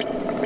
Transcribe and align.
you 0.00 0.41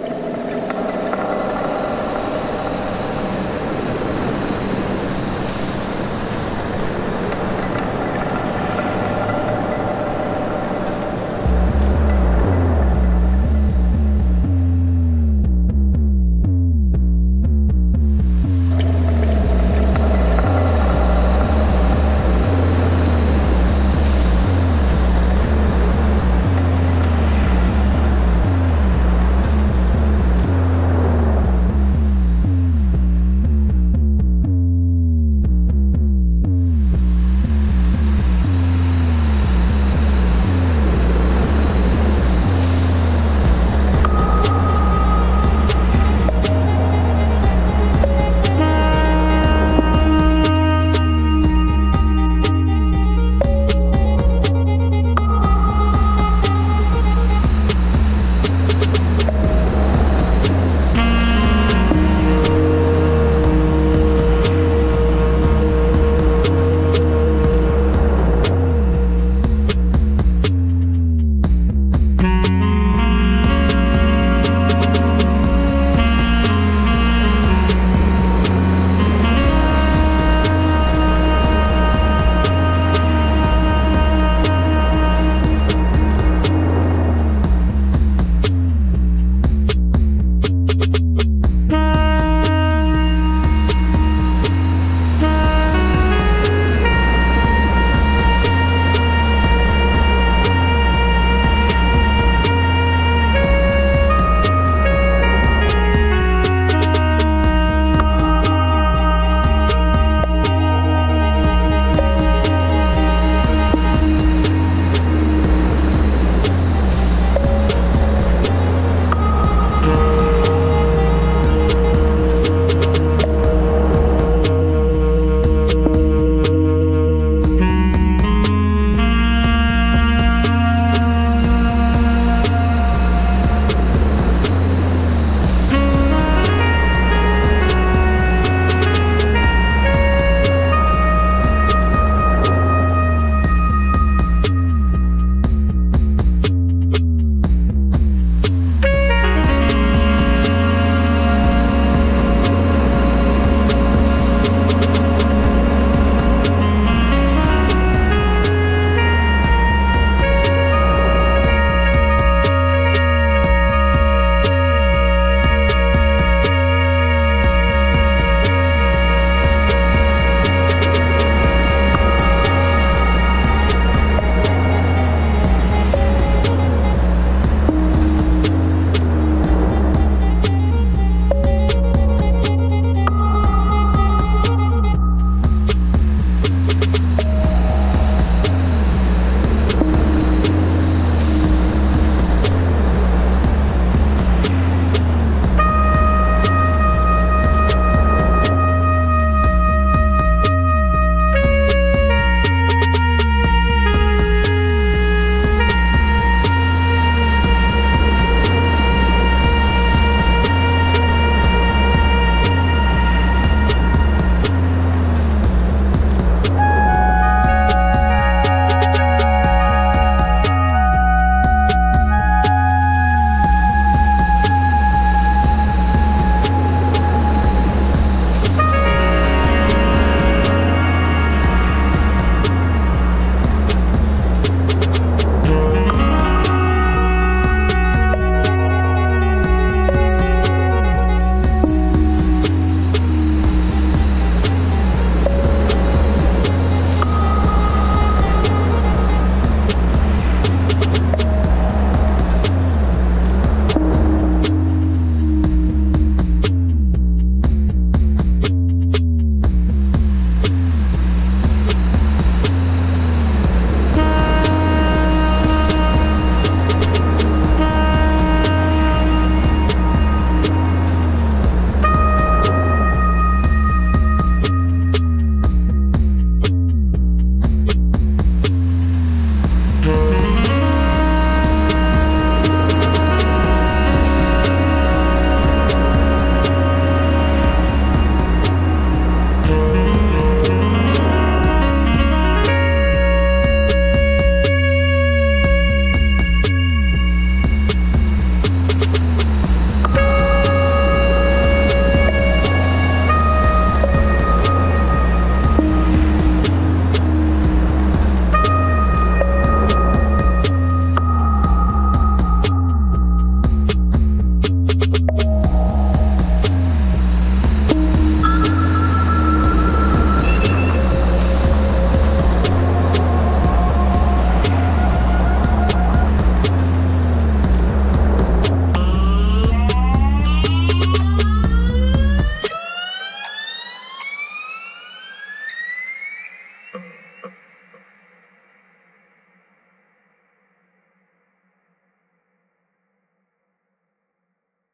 Ugh. 336.77 336.83